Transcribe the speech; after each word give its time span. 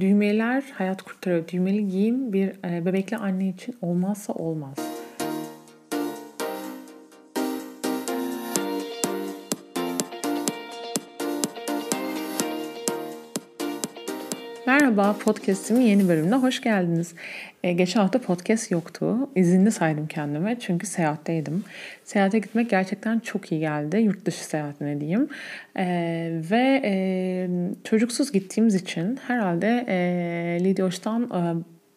Düğmeler 0.00 0.64
hayat 0.74 1.02
kurtarıyor. 1.02 1.48
Düğmeli 1.48 1.88
giyim 1.88 2.32
bir 2.32 2.48
e, 2.48 2.86
bebekli 2.86 3.16
anne 3.16 3.48
için 3.48 3.76
olmazsa 3.82 4.32
olmaz. 4.32 4.95
Merhaba, 14.86 15.16
podcast'imin 15.18 15.80
yeni 15.80 16.08
bölümüne 16.08 16.34
hoş 16.34 16.60
geldiniz. 16.60 17.14
Ee, 17.64 17.72
geçen 17.72 18.00
hafta 18.00 18.20
podcast 18.20 18.70
yoktu. 18.70 19.30
İzinli 19.34 19.72
saydım 19.72 20.06
kendime 20.06 20.58
çünkü 20.60 20.86
seyahatteydim. 20.86 21.64
Seyahate 22.04 22.38
gitmek 22.38 22.70
gerçekten 22.70 23.18
çok 23.18 23.52
iyi 23.52 23.60
geldi. 23.60 23.96
Yurt 23.96 24.26
dışı 24.26 24.44
seyahatine 24.44 25.00
diyeyim. 25.00 25.28
Ee, 25.78 26.40
ve 26.50 26.82
e, 26.84 26.94
çocuksuz 27.84 28.32
gittiğimiz 28.32 28.74
için 28.74 29.18
herhalde 29.26 29.84
e, 29.88 30.64
Lidyoş'tan 30.64 31.22
e, 31.22 31.40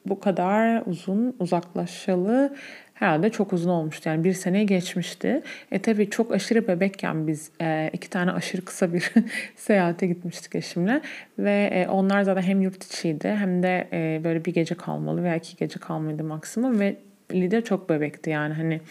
bu 0.10 0.20
kadar 0.20 0.84
uzun 0.86 1.36
uzaklaşalı 1.40 2.56
herhalde 2.94 3.30
çok 3.30 3.54
uzun 3.54 3.70
olmuştu. 3.70 4.10
Yani 4.10 4.24
bir 4.24 4.34
seneye 4.34 4.64
geçmişti. 4.64 5.42
E 5.72 5.80
tabii 5.80 6.10
çok 6.10 6.32
aşırı 6.32 6.68
bebekken 6.68 7.28
biz 7.28 7.52
e, 7.62 7.90
iki 7.94 8.10
tane 8.10 8.32
aşırı 8.32 8.66
kısa 8.66 8.94
bir 8.94 9.12
seyahate 9.56 10.08
gitmiştik 10.08 10.56
eşimle. 10.56 11.02
Ve 11.40 11.70
e, 11.74 11.88
onlar 11.88 12.22
zaten 12.22 12.42
hem 12.42 12.62
yurt 12.62 12.84
içiydi 12.84 13.30
hem 13.30 13.64
de 13.64 13.88
e, 13.94 14.22
böyle 14.24 14.46
bir 14.46 14.54
gece 14.54 14.76
kalmalı 14.76 15.24
veya 15.24 15.36
iki 15.36 15.58
gece 15.58 15.80
kalmalıydı 15.80 16.24
maksimum. 16.24 16.80
Ve 16.80 16.96
Lidya 17.34 17.64
çok 17.64 17.90
bebekti 17.90 18.30
yani 18.30 18.54
hani 18.54 18.82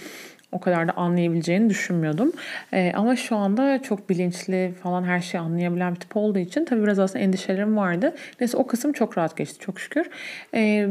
o 0.52 0.61
kadar 0.61 0.88
da 0.88 0.93
anlayabileceğini 0.93 1.70
düşünmüyordum. 1.70 2.33
E, 2.73 2.93
ama 2.95 3.16
şu 3.16 3.37
anda 3.37 3.83
çok 3.83 4.11
bilinçli 4.11 4.75
falan 4.83 5.05
her 5.05 5.20
şeyi 5.20 5.41
anlayabilen 5.41 5.95
bir 5.95 6.01
tip 6.01 6.16
olduğu 6.16 6.39
için 6.39 6.65
tabii 6.65 6.83
biraz 6.83 6.98
aslında 6.98 7.25
endişelerim 7.25 7.77
vardı. 7.77 8.15
Neyse 8.41 8.56
o 8.56 8.66
kısım 8.66 8.92
çok 8.92 9.19
rahat 9.19 9.37
geçti 9.37 9.59
çok 9.59 9.80
şükür. 9.80 10.11
E, 10.55 10.89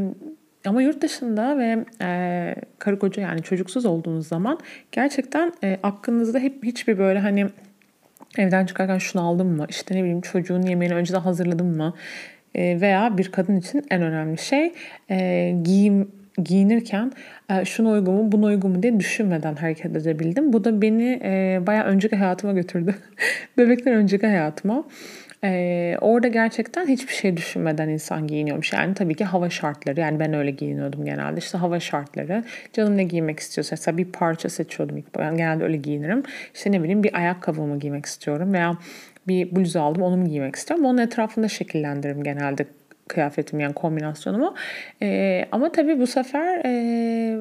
ama 0.65 0.81
yurt 0.81 1.01
dışında 1.01 1.57
ve 1.57 1.85
e, 2.01 2.55
karı 2.79 2.99
koca 2.99 3.21
yani 3.21 3.43
çocuksuz 3.43 3.85
olduğunuz 3.85 4.27
zaman 4.27 4.59
gerçekten 4.91 5.53
e, 5.63 5.79
aklınızda 5.83 6.39
hep 6.39 6.63
hiçbir 6.63 6.97
böyle 6.97 7.19
hani 7.19 7.47
evden 8.37 8.65
çıkarken 8.65 8.97
şunu 8.97 9.27
aldım 9.27 9.47
mı? 9.47 9.65
İşte 9.69 9.95
ne 9.95 9.99
bileyim 9.99 10.21
çocuğun 10.21 10.61
yemeğini 10.61 10.95
önceden 10.95 11.19
hazırladım 11.19 11.77
mı? 11.77 11.93
E, 12.55 12.81
veya 12.81 13.17
bir 13.17 13.31
kadın 13.31 13.55
için 13.55 13.85
en 13.89 14.01
önemli 14.01 14.37
şey 14.37 14.73
e, 15.09 15.51
giyim 15.63 16.11
giyinirken 16.43 17.11
e, 17.49 17.65
şuna 17.65 17.89
uygun 17.89 18.13
mu 18.13 18.31
buna 18.31 18.45
uygun 18.45 18.71
mu 18.71 18.83
diye 18.83 18.99
düşünmeden 18.99 19.55
hareket 19.55 19.95
edebildim. 19.95 20.53
Bu 20.53 20.63
da 20.63 20.81
beni 20.81 21.19
e, 21.23 21.59
bayağı 21.67 21.85
önceki 21.85 22.15
hayatıma 22.15 22.53
götürdü. 22.53 22.95
Bebekten 23.57 23.93
önceki 23.93 24.27
hayatıma. 24.27 24.85
Ee, 25.43 25.97
orada 26.01 26.27
gerçekten 26.27 26.87
hiçbir 26.87 27.13
şey 27.13 27.37
düşünmeden 27.37 27.89
insan 27.89 28.27
giyiniyormuş. 28.27 28.73
Yani 28.73 28.93
tabii 28.93 29.15
ki 29.15 29.25
hava 29.25 29.49
şartları. 29.49 29.99
Yani 29.99 30.19
ben 30.19 30.33
öyle 30.33 30.51
giyiniyordum 30.51 31.05
genelde. 31.05 31.39
İşte 31.39 31.57
hava 31.57 31.79
şartları. 31.79 32.43
Canım 32.73 32.97
ne 32.97 33.03
giymek 33.03 33.39
istiyorsa. 33.39 33.73
Mesela 33.73 33.97
bir 33.97 34.05
parça 34.05 34.49
seçiyordum. 34.49 35.03
Ben 35.17 35.37
genelde 35.37 35.63
öyle 35.63 35.77
giyinirim. 35.77 36.23
İşte 36.53 36.71
ne 36.71 36.81
bileyim 36.83 37.03
bir 37.03 37.17
ayakkabımı 37.17 37.79
giymek 37.79 38.05
istiyorum. 38.05 38.53
Veya 38.53 38.77
bir 39.27 39.55
bluz 39.55 39.75
aldım 39.75 40.01
onu 40.01 40.17
mu 40.17 40.25
giymek 40.25 40.55
istiyorum. 40.55 40.85
Onun 40.85 40.97
etrafında 40.97 41.47
şekillendiririm 41.47 42.23
genelde 42.23 42.65
kıyafetimi 43.07 43.63
yani 43.63 43.73
kombinasyonumu. 43.73 44.55
Ee, 45.01 45.45
ama 45.51 45.71
tabii 45.71 45.99
bu 45.99 46.07
sefer 46.07 46.61
e, 46.65 47.37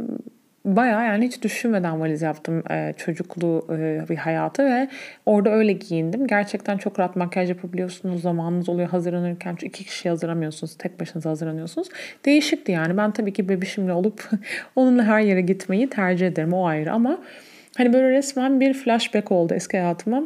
bayağı 0.67 1.05
yani 1.05 1.27
hiç 1.27 1.43
düşünmeden 1.43 2.01
valiz 2.01 2.23
yaptım 2.23 2.63
e, 2.71 2.95
çocuklu 2.97 3.67
e, 3.71 4.09
bir 4.09 4.17
hayatı 4.17 4.65
ve 4.65 4.89
orada 5.27 5.51
öyle 5.51 5.73
giyindim. 5.73 6.27
Gerçekten 6.27 6.77
çok 6.77 6.99
rahat 6.99 7.17
makyaj 7.17 7.49
yapabiliyorsunuz. 7.49 8.23
Zamanınız 8.23 8.69
oluyor 8.69 8.89
hazırlanırken. 8.89 9.51
Çünkü 9.51 9.67
iki 9.67 9.85
kişi 9.85 10.09
hazıramıyorsunuz. 10.09 10.77
Tek 10.79 11.01
başınıza 11.01 11.31
hazırlanıyorsunuz. 11.31 11.89
Değişikti 12.25 12.73
yani. 12.73 12.97
Ben 12.97 13.11
tabii 13.11 13.33
ki 13.33 13.49
bebişimle 13.49 13.93
olup 13.93 14.31
onunla 14.77 15.05
her 15.05 15.21
yere 15.21 15.41
gitmeyi 15.41 15.91
tercih 15.91 16.27
ederim. 16.27 16.53
O 16.53 16.67
ayrı 16.67 16.93
ama 16.93 17.19
hani 17.77 17.93
böyle 17.93 18.11
resmen 18.11 18.61
bir 18.61 18.75
flashback 18.75 19.33
oldu 19.33 19.55
eski 19.55 19.79
hayatıma. 19.79 20.23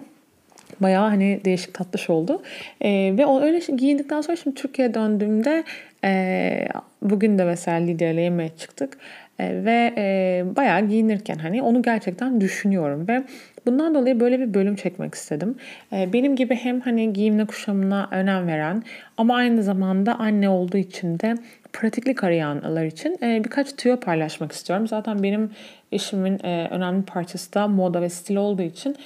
Bayağı 0.81 1.09
hani 1.09 1.41
değişik 1.45 1.75
tatlış 1.75 2.11
oldu. 2.11 2.43
Ee, 2.83 3.15
ve 3.19 3.27
o 3.27 3.41
öyle 3.41 3.59
giyindikten 3.77 4.21
sonra 4.21 4.37
şimdi 4.37 4.57
Türkiye'ye 4.57 4.95
döndüğümde 4.95 5.65
e, 6.05 6.69
bugün 7.03 7.39
de 7.39 7.45
mesela 7.45 7.77
Lidya 7.77 8.11
ile 8.11 8.21
yemeğe 8.21 8.49
çıktık. 8.49 8.99
E, 9.39 9.65
ve 9.65 9.95
e, 9.97 10.45
bayağı 10.57 10.87
giyinirken 10.89 11.39
hani 11.39 11.63
onu 11.63 11.83
gerçekten 11.83 12.41
düşünüyorum 12.41 13.09
ve 13.09 13.23
bundan 13.67 13.95
dolayı 13.95 14.21
böyle 14.21 14.41
bir 14.41 14.55
bölüm 14.55 14.77
çekmek 14.77 15.15
istedim. 15.15 15.57
E, 15.93 16.13
benim 16.13 16.37
gibi 16.37 16.55
hem 16.55 16.81
hani 16.81 17.13
giyimle 17.13 17.45
kuşamına 17.45 18.09
önem 18.11 18.47
veren 18.47 18.83
ama 19.17 19.37
aynı 19.37 19.63
zamanda 19.63 20.19
anne 20.19 20.49
olduğu 20.49 20.77
için 20.77 21.19
de 21.19 21.35
pratiklik 21.73 22.25
arayanlar 22.25 22.85
için 22.85 23.19
e, 23.23 23.45
birkaç 23.45 23.77
tüyo 23.77 24.01
paylaşmak 24.01 24.53
istiyorum. 24.53 24.89
Zaten 24.89 25.23
benim 25.23 25.51
eşimin 25.93 26.39
e, 26.45 26.69
önemli 26.71 27.03
parçası 27.03 27.55
da 27.55 27.69
moda 27.69 28.03
ve 28.03 28.09
stil 28.09 28.37
olduğu 28.37 28.63
için 28.63 28.97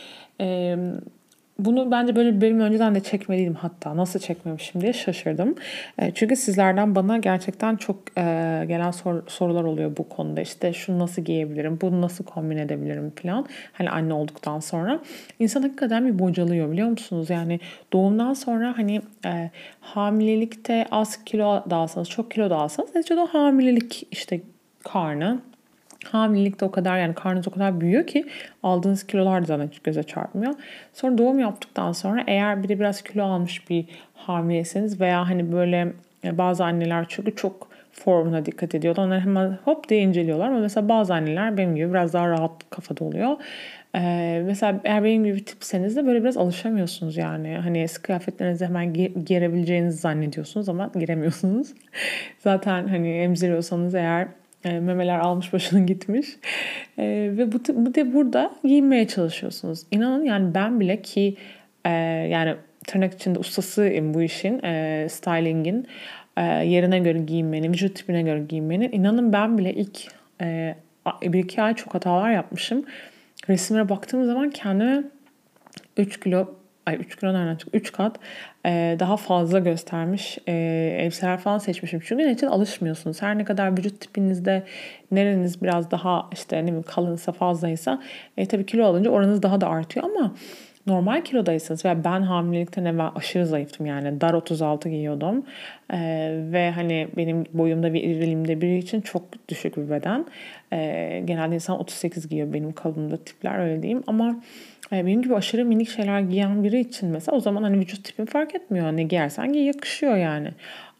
e, 0.41 0.77
bunu 1.59 1.91
bence 1.91 2.17
böyle 2.17 2.37
bir 2.37 2.41
bölüm 2.41 2.61
önceden 2.61 2.95
de 2.95 3.01
çekmeliydim 3.01 3.55
hatta. 3.55 3.97
Nasıl 3.97 4.21
çekmemişim 4.21 4.81
diye 4.81 4.93
şaşırdım. 4.93 5.55
E, 5.99 6.11
çünkü 6.15 6.37
sizlerden 6.37 6.95
bana 6.95 7.19
gerçekten 7.19 7.77
çok 7.77 7.97
e, 8.19 8.23
gelen 8.69 8.91
sor, 8.91 9.23
sorular 9.27 9.65
oluyor 9.65 9.97
bu 9.97 10.09
konuda. 10.09 10.41
İşte 10.41 10.73
şunu 10.73 10.99
nasıl 10.99 11.23
giyebilirim, 11.23 11.79
bunu 11.81 12.01
nasıl 12.01 12.25
kombin 12.25 12.57
edebilirim 12.57 13.13
falan. 13.23 13.47
Hani 13.73 13.91
anne 13.91 14.15
olduktan 14.15 14.61
sonra. 14.61 15.01
İnsan 15.39 15.63
hakikaten 15.63 16.07
bir 16.07 16.19
bocalıyor 16.19 16.73
biliyor 16.73 16.89
musunuz? 16.89 17.31
Yani 17.31 17.61
doğumdan 17.93 18.35
sonra 18.35 18.79
hani 18.79 19.01
e, 19.27 19.51
hamilelikte 19.81 20.87
az 20.91 21.25
kilo 21.25 21.71
da 21.71 21.77
alsanız, 21.77 22.09
çok 22.09 22.31
kilo 22.31 22.51
da 22.51 22.57
alsanız 22.57 22.95
neticede 22.95 23.21
o 23.21 23.27
hamilelik 23.27 24.09
işte 24.11 24.41
karnı 24.85 25.41
Hamilelikte 26.05 26.65
o 26.65 26.71
kadar 26.71 26.99
yani 26.99 27.15
karnınız 27.15 27.49
o 27.49 27.51
kadar 27.51 27.81
büyüyor 27.81 28.07
ki 28.07 28.25
aldığınız 28.63 29.07
kilolar 29.07 29.43
da 29.43 29.47
zaten 29.47 29.71
göze 29.85 30.03
çarpmıyor. 30.03 30.55
Sonra 30.93 31.19
doğum 31.19 31.39
yaptıktan 31.39 31.93
sonra 31.93 32.25
eğer 32.27 32.63
bir 32.63 32.69
de 32.69 32.81
biraz 32.81 33.03
kilo 33.03 33.25
almış 33.25 33.71
bir 33.71 33.85
hamileyseniz 34.15 35.01
veya 35.01 35.29
hani 35.29 35.53
böyle 35.53 35.93
e, 36.25 36.39
bazı 36.39 36.65
anneler 36.65 37.07
çünkü 37.09 37.37
çok 37.37 37.69
formuna 37.93 38.47
dikkat 38.47 38.75
ediyorlar. 38.75 39.05
Onlar 39.05 39.21
hemen 39.21 39.59
hop 39.65 39.89
diye 39.89 40.01
inceliyorlar. 40.01 40.49
Ama 40.49 40.59
mesela 40.59 40.89
bazı 40.89 41.15
anneler 41.15 41.57
benim 41.57 41.77
gibi 41.77 41.91
biraz 41.91 42.13
daha 42.13 42.29
rahat 42.29 42.71
kafada 42.71 43.05
oluyor. 43.05 43.37
Ee, 43.97 44.43
mesela 44.47 44.81
eğer 44.85 45.05
benim 45.05 45.25
gibi 45.25 45.45
tipseniz 45.45 45.97
de 45.97 46.07
böyle 46.07 46.23
biraz 46.23 46.37
alışamıyorsunuz 46.37 47.17
yani. 47.17 47.59
Hani 47.63 47.79
eski 47.83 48.03
kıyafetlerinizi 48.03 48.65
hemen 48.65 48.93
girebileceğinizi 49.25 49.99
zannediyorsunuz 49.99 50.69
ama 50.69 50.91
giremiyorsunuz. 50.99 51.75
Zaten 52.39 52.89
hani 52.89 53.11
emziriyorsanız 53.11 53.95
eğer 53.95 54.29
e, 54.65 54.81
memeler 54.81 55.19
almış 55.19 55.53
başını 55.53 55.81
gitmiş. 55.87 56.27
E, 56.99 57.05
ve 57.37 57.53
bu, 57.53 57.59
bu 57.75 57.95
de 57.95 58.15
burada 58.15 58.53
giyinmeye 58.65 59.09
çalışıyorsunuz. 59.09 59.83
İnanın 59.91 60.25
yani 60.25 60.55
ben 60.55 60.81
bile 60.81 61.03
ki 61.03 61.37
e, 61.85 61.91
yani 62.31 62.55
tırnak 62.87 63.15
içinde 63.15 63.39
ustasıyım 63.39 64.15
bu 64.15 64.23
işin, 64.23 64.65
e, 64.65 65.07
stylingin 65.11 65.87
e, 66.37 66.43
yerine 66.43 66.99
göre 66.99 67.19
giyinmenin, 67.19 67.73
vücut 67.73 67.97
tipine 67.97 68.23
göre 68.23 68.41
giyinmenin. 68.49 68.93
İnanın 68.93 69.33
ben 69.33 69.59
bile 69.59 69.75
ilk 69.75 69.99
e, 70.41 70.75
bir 71.23 71.39
iki 71.39 71.63
ay 71.63 71.75
çok 71.75 71.95
hatalar 71.95 72.31
yapmışım. 72.31 72.85
Resimlere 73.49 73.89
baktığım 73.89 74.25
zaman 74.25 74.51
kendime 74.51 75.05
3 75.97 76.21
kilo 76.21 76.55
ay 76.87 76.97
3 77.00 77.17
kilo 77.17 77.34
nereden 77.34 77.56
çıktı? 77.56 77.78
3 77.78 77.93
kat 77.93 78.17
e, 78.67 78.97
daha 78.99 79.17
fazla 79.17 79.59
göstermiş 79.59 80.39
e, 80.47 80.53
elbiseler 81.00 81.39
falan 81.39 81.59
seçmişim. 81.59 82.00
Çünkü 82.05 82.25
neticede 82.25 82.50
alışmıyorsunuz. 82.50 83.22
Her 83.22 83.39
ne 83.39 83.45
kadar 83.45 83.78
vücut 83.78 84.00
tipinizde 84.00 84.62
nereniz 85.11 85.62
biraz 85.62 85.91
daha 85.91 86.28
işte 86.33 86.56
ne 86.56 86.62
bileyim 86.62 86.83
kalınsa 86.83 87.33
fazlaysa 87.33 88.03
e, 88.37 88.47
tabii 88.47 88.67
kilo 88.67 88.84
alınca 88.84 89.11
oranınız 89.11 89.43
daha 89.43 89.61
da 89.61 89.69
artıyor 89.69 90.06
ama 90.06 90.34
normal 90.87 91.25
kilodaysanız 91.25 91.84
veya 91.84 92.05
ben 92.05 92.23
hamilelikten 92.23 92.84
evvel 92.84 93.11
aşırı 93.15 93.47
zayıftım 93.47 93.87
yani. 93.87 94.21
Dar 94.21 94.34
36 94.34 94.89
giyiyordum. 94.89 95.44
Ee, 95.93 95.99
ve 96.53 96.71
hani 96.71 97.09
benim 97.17 97.44
boyumda 97.53 97.94
bir 97.94 98.03
irilimde 98.03 98.61
biri 98.61 98.79
için 98.79 99.00
çok 99.00 99.23
düşük 99.49 99.76
bir 99.76 99.91
beden. 99.91 100.26
Ee, 100.73 101.23
genelde 101.25 101.55
insan 101.55 101.81
38 101.81 102.29
giyiyor. 102.29 102.53
Benim 102.53 102.73
kalınımda 102.73 103.17
tipler 103.17 103.59
öyle 103.59 103.82
diyeyim. 103.82 104.03
Ama 104.06 104.43
benim 104.93 105.23
gibi 105.23 105.35
aşırı 105.35 105.65
minik 105.65 105.89
şeyler 105.89 106.21
giyen 106.21 106.65
biri 106.65 106.81
için 106.81 107.09
mesela 107.09 107.37
o 107.37 107.41
zaman 107.41 107.63
hani 107.63 107.79
vücut 107.79 108.05
tipin 108.05 108.25
fark 108.27 108.55
etmiyor. 108.55 108.93
Ne 108.93 109.03
giyersen 109.03 109.53
giy 109.53 109.63
yakışıyor 109.63 110.17
yani. 110.17 110.49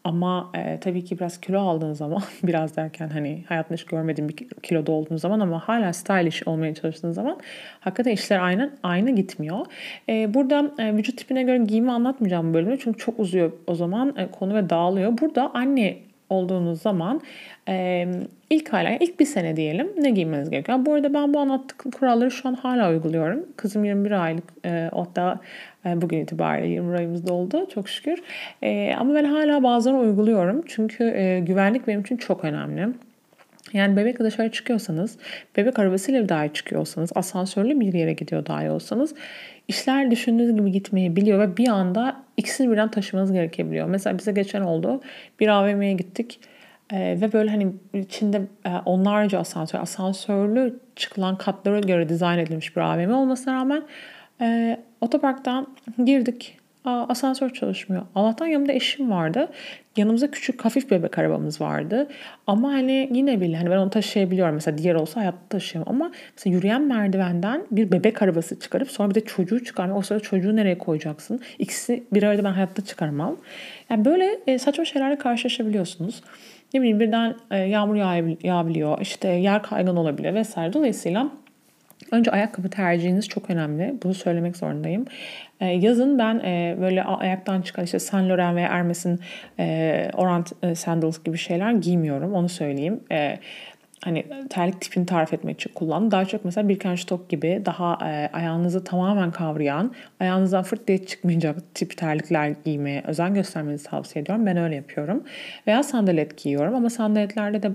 Ama 0.05 0.51
e, 0.55 0.79
tabii 0.79 1.05
ki 1.05 1.19
biraz 1.19 1.41
kilo 1.41 1.59
aldığın 1.59 1.93
zaman 1.93 2.21
biraz 2.43 2.75
derken 2.75 3.09
hani 3.09 3.43
hayatında 3.47 3.77
hiç 3.77 3.85
görmediğim 3.85 4.29
bir 4.29 4.35
kiloda 4.63 4.91
olduğun 4.91 5.17
zaman 5.17 5.39
ama 5.39 5.59
hala 5.59 5.93
stylish 5.93 6.47
olmaya 6.47 6.73
çalıştığın 6.73 7.11
zaman 7.11 7.39
hakikaten 7.79 8.11
işler 8.11 8.39
aynı 8.39 8.71
aynı 8.83 9.11
gitmiyor. 9.11 9.65
E, 10.09 10.33
burada 10.33 10.71
e, 10.79 10.93
vücut 10.93 11.17
tipine 11.17 11.43
göre 11.43 11.57
giyimi 11.57 11.91
anlatmayacağım 11.91 12.49
bu 12.49 12.53
bölümde 12.53 12.77
çünkü 12.77 12.99
çok 12.99 13.19
uzuyor 13.19 13.51
o 13.67 13.75
zaman 13.75 14.13
e, 14.17 14.27
konu 14.31 14.55
ve 14.55 14.69
dağılıyor. 14.69 15.17
Burada 15.21 15.51
anne 15.53 15.97
olduğunuz 16.35 16.81
zaman 16.81 17.21
e, 17.69 18.07
ilk 18.49 18.73
aylar, 18.73 18.97
ilk 18.99 19.19
bir 19.19 19.25
sene 19.25 19.55
diyelim 19.55 19.89
ne 19.97 20.09
giymeniz 20.09 20.49
gerekiyor. 20.49 20.85
Bu 20.85 20.93
arada 20.93 21.13
ben 21.13 21.33
bu 21.33 21.39
anlattıkım 21.39 21.91
kuralları 21.91 22.31
şu 22.31 22.49
an 22.49 22.53
hala 22.53 22.89
uyguluyorum. 22.89 23.45
Kızım 23.57 23.85
21 23.85 24.11
aylık 24.11 24.43
e, 24.65 24.89
hatta 24.93 25.39
E, 25.85 26.01
bugün 26.01 26.19
itibariyle 26.19 26.73
20 26.73 26.97
ayımız 26.97 27.27
doldu 27.27 27.67
çok 27.73 27.89
şükür. 27.89 28.23
E, 28.61 28.95
ama 28.97 29.15
ben 29.15 29.23
hala 29.23 29.63
bazen 29.63 29.93
uyguluyorum. 29.93 30.63
Çünkü 30.67 31.03
e, 31.03 31.39
güvenlik 31.39 31.87
benim 31.87 32.01
için 32.01 32.17
çok 32.17 32.45
önemli. 32.45 32.87
Yani 33.75 33.97
bebekle 33.97 34.25
dışarı 34.25 34.51
çıkıyorsanız, 34.51 35.17
bebek 35.57 35.79
arabasıyla 35.79 36.29
dahi 36.29 36.53
çıkıyorsanız, 36.53 37.11
asansörlü 37.15 37.79
bir 37.79 37.93
yere 37.93 38.13
gidiyor 38.13 38.45
dahi 38.45 38.69
olsanız 38.69 39.15
işler 39.67 40.11
düşündüğünüz 40.11 40.55
gibi 40.55 40.71
gitmeyi 40.71 41.15
biliyor 41.15 41.39
ve 41.39 41.57
bir 41.57 41.67
anda 41.67 42.15
ikisini 42.37 42.71
birden 42.71 42.91
taşımanız 42.91 43.31
gerekebiliyor. 43.31 43.87
Mesela 43.87 44.17
bize 44.17 44.31
geçen 44.31 44.61
oldu. 44.61 45.01
Bir 45.39 45.47
AVM'ye 45.47 45.93
gittik. 45.93 46.39
Ee, 46.93 47.17
ve 47.21 47.33
böyle 47.33 47.49
hani 47.49 47.73
içinde 47.93 48.41
e, 48.65 48.69
onlarca 48.85 49.39
asansör, 49.39 49.79
asansörlü 49.79 50.79
çıkılan 50.95 51.37
katlara 51.37 51.79
göre 51.79 52.09
dizayn 52.09 52.37
edilmiş 52.37 52.75
bir 52.75 52.81
AVM 52.81 53.11
olmasına 53.11 53.53
rağmen 53.53 53.83
e, 54.41 54.77
otoparktan 55.01 55.67
girdik. 56.05 56.57
Aa, 56.85 57.05
asansör 57.09 57.49
çalışmıyor. 57.49 58.03
Allah'tan 58.15 58.45
yanımda 58.45 58.73
eşim 58.73 59.11
vardı. 59.11 59.47
Yanımızda 59.97 60.31
küçük 60.31 60.65
hafif 60.65 60.91
bebek 60.91 61.19
arabamız 61.19 61.61
vardı. 61.61 62.07
Ama 62.47 62.71
hani 62.71 63.09
yine 63.13 63.41
bile 63.41 63.57
hani 63.57 63.69
ben 63.69 63.77
onu 63.77 63.89
taşıyabiliyorum. 63.89 64.53
Mesela 64.53 64.77
diğer 64.77 64.95
olsa 64.95 65.21
hayatta 65.21 65.47
taşıyamam. 65.49 65.95
Ama 65.95 66.11
mesela 66.35 66.55
yürüyen 66.55 66.81
merdivenden 66.81 67.65
bir 67.71 67.91
bebek 67.91 68.21
arabası 68.21 68.59
çıkarıp 68.59 68.91
sonra 68.91 69.09
bir 69.09 69.15
de 69.15 69.25
çocuğu 69.25 69.63
çıkarmak. 69.63 69.97
O 69.97 70.01
sırada 70.01 70.23
çocuğu 70.23 70.55
nereye 70.55 70.77
koyacaksın? 70.77 71.39
İkisi 71.59 72.03
bir 72.13 72.23
arada 72.23 72.43
ben 72.43 72.51
hayatta 72.51 72.85
çıkarmam. 72.85 73.37
Yani 73.89 74.05
böyle 74.05 74.39
e, 74.47 74.59
saçma 74.59 74.85
şeylerle 74.85 75.17
karşılaşabiliyorsunuz. 75.17 76.21
Ne 76.73 76.79
bileyim 76.79 76.99
birden 76.99 77.35
e, 77.51 77.57
yağmur 77.57 77.95
yağabiliyor. 78.43 79.01
işte 79.01 79.27
yer 79.27 79.63
kaygan 79.63 79.95
olabilir 79.95 80.33
vesaire. 80.33 80.73
Dolayısıyla 80.73 81.31
Önce 82.11 82.31
ayakkabı 82.31 82.69
tercihiniz 82.69 83.27
çok 83.27 83.49
önemli. 83.49 83.95
Bunu 84.03 84.13
söylemek 84.13 84.57
zorundayım. 84.57 85.05
Ee, 85.59 85.65
yazın 85.65 86.19
ben 86.19 86.39
e, 86.39 86.77
böyle 86.81 87.03
ayaktan 87.03 87.61
çıkan 87.61 87.85
işte 87.85 87.99
Saint 87.99 88.29
Laurent 88.29 88.55
veya 88.55 88.69
Hermes'in 88.69 89.19
e, 89.59 90.09
Orant 90.13 90.51
e, 90.63 90.75
sandals 90.75 91.23
gibi 91.23 91.37
şeyler 91.37 91.71
giymiyorum. 91.71 92.33
Onu 92.33 92.49
söyleyeyim. 92.49 92.99
E, 93.11 93.39
hani 94.05 94.25
terlik 94.49 94.81
tipini 94.81 95.05
tarif 95.05 95.33
etmek 95.33 95.61
için 95.61 95.73
kullandım. 95.73 96.11
Daha 96.11 96.25
çok 96.25 96.45
mesela 96.45 96.69
Birkenstock 96.69 97.29
gibi 97.29 97.61
daha 97.65 97.97
e, 98.09 98.29
ayağınızı 98.33 98.83
tamamen 98.83 99.31
kavrayan, 99.31 99.93
ayağınızdan 100.19 100.63
fırt 100.63 100.87
diye 100.87 101.05
çıkmayacak 101.05 101.75
tip 101.75 101.97
terlikler 101.97 102.55
giymeye 102.65 103.03
özen 103.07 103.33
göstermenizi 103.33 103.83
tavsiye 103.85 104.23
ediyorum. 104.23 104.45
Ben 104.45 104.57
öyle 104.57 104.75
yapıyorum. 104.75 105.23
Veya 105.67 105.83
sandalet 105.83 106.43
giyiyorum 106.43 106.75
ama 106.75 106.89
sandaletlerde 106.89 107.63
de 107.63 107.71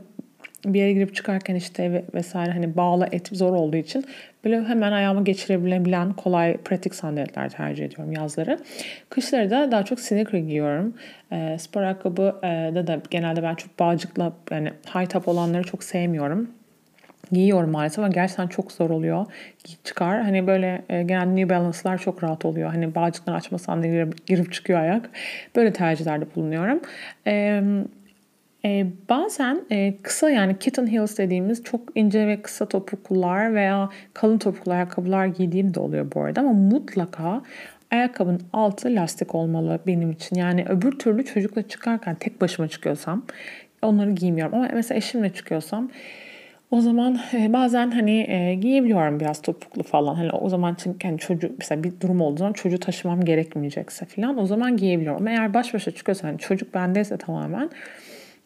bir 0.65 0.79
yere 0.79 0.93
girip 0.93 1.15
çıkarken 1.15 1.55
işte 1.55 2.05
vesaire 2.15 2.53
hani 2.53 2.77
bağla 2.77 3.09
et 3.13 3.29
zor 3.33 3.53
olduğu 3.53 3.77
için 3.77 4.05
böyle 4.45 4.65
hemen 4.65 4.93
ayağımı 4.93 5.25
geçirebilen 5.25 6.13
kolay 6.13 6.57
pratik 6.57 6.95
sandaletler 6.95 7.51
tercih 7.51 7.85
ediyorum 7.85 8.13
yazları. 8.13 8.59
Kışları 9.09 9.51
da 9.51 9.73
daha 9.73 9.85
çok 9.85 10.01
sneaker 10.01 10.39
giyiyorum. 10.39 10.95
E, 11.33 11.59
spor 11.59 11.83
ayakkabı 11.83 12.37
e, 12.43 12.47
da 12.75 12.87
da 12.87 13.01
genelde 13.11 13.43
ben 13.43 13.55
çok 13.55 13.79
bağcıkla 13.79 14.33
yani 14.51 14.73
high 14.95 15.09
top 15.09 15.29
olanları 15.29 15.65
çok 15.65 15.85
sevmiyorum 15.85 16.51
giyiyorum 17.33 17.71
maalesef 17.71 17.99
ama 17.99 18.09
gerçekten 18.09 18.47
çok 18.47 18.73
zor 18.73 18.91
oluyor. 18.91 19.27
Çıkar. 19.85 20.23
Hani 20.23 20.47
böyle 20.47 20.83
e, 20.89 21.03
genelde 21.03 21.37
New 21.37 21.57
Balance'lar 21.57 21.99
çok 21.99 22.25
rahat 22.25 22.45
oluyor. 22.45 22.71
Hani 22.71 22.95
bağcıkları 22.95 23.37
açmasan 23.37 23.83
da 23.83 23.87
girip, 23.87 24.27
girip 24.27 24.53
çıkıyor 24.53 24.81
ayak. 24.81 25.11
Böyle 25.57 25.73
tercihlerde 25.73 26.25
bulunuyorum. 26.35 26.81
Eee 27.27 27.63
e, 28.65 28.87
bazen 29.09 29.65
e, 29.71 29.97
kısa 30.03 30.31
yani 30.31 30.59
kitten 30.59 30.87
heels 30.87 31.19
dediğimiz 31.19 31.65
çok 31.65 31.81
ince 31.95 32.27
ve 32.27 32.43
kısa 32.43 32.67
topuklular 32.67 33.55
veya 33.55 33.89
kalın 34.15 34.39
topuklu 34.39 34.73
ayakkabılar 34.73 35.27
giydiğim 35.27 35.75
de 35.75 35.81
oluyor 35.81 36.13
bu 36.15 36.23
arada 36.23 36.41
ama 36.41 36.53
mutlaka 36.53 37.43
ayakkabının 37.91 38.43
altı 38.53 38.89
lastik 38.89 39.35
olmalı 39.35 39.81
benim 39.87 40.11
için. 40.11 40.37
Yani 40.37 40.65
öbür 40.69 40.99
türlü 40.99 41.25
çocukla 41.25 41.69
çıkarken 41.69 42.15
tek 42.15 42.41
başıma 42.41 42.69
çıkıyorsam 42.69 43.23
onları 43.83 44.11
giymiyorum 44.11 44.55
ama 44.55 44.69
mesela 44.75 44.99
eşimle 44.99 45.31
çıkıyorsam 45.31 45.91
o 46.71 46.81
zaman 46.81 47.21
e, 47.35 47.53
bazen 47.53 47.91
hani 47.91 48.27
e, 48.31 48.55
giyebiliyorum 48.55 49.21
biraz 49.21 49.43
topuklu 49.43 49.83
falan. 49.83 50.15
Hani 50.15 50.31
o 50.31 50.49
zaman 50.49 50.77
çünkü 50.83 51.09
hani 51.09 51.19
çocuk 51.19 51.59
mesela 51.59 51.85
bir 51.85 51.93
durum 52.01 52.21
olduğu 52.21 52.39
zaman 52.39 52.53
çocuğu 52.53 52.81
taşımam 52.81 53.25
gerekmeyecekse 53.25 54.07
falan 54.07 54.39
o 54.39 54.47
zaman 54.47 54.77
giyebiliyorum. 54.77 55.21
Ama 55.21 55.31
eğer 55.31 55.55
baş 55.55 55.75
başa 55.75 55.91
çıkıyorsa 55.91 56.29
hani 56.29 56.39
çocuk 56.39 56.75
bendeyse 56.75 57.17
tamamen 57.17 57.71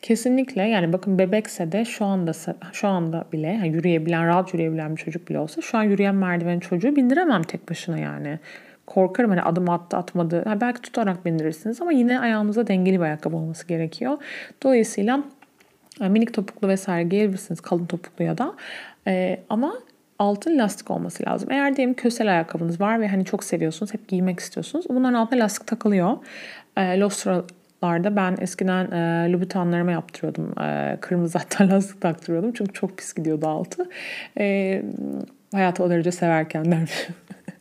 Kesinlikle 0.05 0.63
yani 0.63 0.93
bakın 0.93 1.19
bebekse 1.19 1.73
de 1.73 1.85
şu 1.85 2.05
anda 2.05 2.33
şu 2.73 2.89
anda 2.89 3.25
bile 3.33 3.47
yani 3.47 3.69
yürüyebilen, 3.69 4.27
rahat 4.27 4.55
yürüyebilen 4.55 4.97
bir 4.97 5.01
çocuk 5.01 5.29
bile 5.29 5.39
olsa 5.39 5.61
şu 5.63 5.79
an 5.79 5.83
yürüyen 5.83 6.15
merdiven 6.15 6.61
çocuğu 6.61 6.97
bindiremem 6.97 7.43
tek 7.43 7.71
başına 7.71 7.99
yani. 7.99 8.39
Korkarım 8.87 9.31
hani 9.31 9.43
adım 9.43 9.71
attı 9.71 9.97
atmadı. 9.97 10.43
Yani 10.47 10.61
belki 10.61 10.83
tutarak 10.83 11.25
bindirirsiniz 11.25 11.83
ama 11.83 11.93
yine 11.93 12.21
ayağınıza 12.21 12.67
dengeli 12.67 12.97
bir 12.97 13.05
ayakkabı 13.05 13.37
olması 13.37 13.67
gerekiyor. 13.67 14.19
Dolayısıyla 14.63 15.25
yani 16.01 16.13
minik 16.13 16.35
topuklu 16.35 16.69
vesaire 16.69 17.09
giyebilirsiniz 17.09 17.61
kalın 17.61 17.87
topuklu 17.87 18.25
ya 18.25 18.39
da. 18.39 18.55
Ee, 19.07 19.41
ama 19.49 19.75
altın 20.19 20.59
lastik 20.59 20.91
olması 20.91 21.27
lazım. 21.27 21.51
Eğer 21.51 21.77
diyelim 21.77 21.95
kösel 21.95 22.31
ayakkabınız 22.31 22.81
var 22.81 23.01
ve 23.01 23.09
hani 23.09 23.25
çok 23.25 23.45
seviyorsunuz, 23.45 23.95
hep 23.95 24.09
giymek 24.09 24.41
istiyorsunuz. 24.41 24.87
Bunların 24.89 25.15
altına 25.15 25.45
lastik 25.45 25.67
takılıyor. 25.67 26.17
E, 26.77 27.01
Lostra 27.01 27.45
larda 27.85 28.17
ben 28.17 28.37
eskiden 28.41 28.91
e, 28.91 29.33
Louboutin'larıma 29.33 29.93
yaptırıyordum. 29.93 30.63
E, 30.63 30.99
kırmızı 31.01 31.39
hatta 31.39 31.69
lastik 31.75 32.01
taktırıyordum. 32.01 32.53
Çünkü 32.53 32.73
çok 32.73 32.99
pis 32.99 33.15
gidiyordu 33.15 33.47
altı. 33.47 33.89
E, 34.39 34.83
hayatı 35.55 35.83
o 35.83 35.91
derece 35.91 36.13
severken 36.13 36.73
dermiş. 36.73 37.09